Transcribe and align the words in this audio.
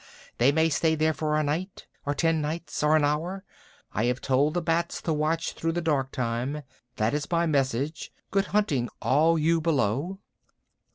They 0.39 0.51
may 0.51 0.67
stay 0.69 0.95
there 0.95 1.13
for 1.13 1.37
a 1.39 1.43
night, 1.43 1.85
or 2.07 2.15
ten 2.15 2.41
nights, 2.41 2.81
or 2.81 2.95
an 2.95 3.03
hour. 3.05 3.43
I 3.93 4.05
have 4.05 4.19
told 4.19 4.55
the 4.55 4.61
bats 4.63 4.99
to 5.03 5.13
watch 5.13 5.53
through 5.53 5.73
the 5.73 5.79
dark 5.81 6.11
time. 6.11 6.63
That 6.95 7.13
is 7.13 7.29
my 7.29 7.45
message. 7.45 8.11
Good 8.31 8.45
hunting, 8.45 8.89
all 8.99 9.37
you 9.37 9.61
below!" 9.61 10.17